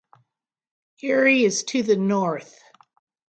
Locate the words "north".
1.95-2.59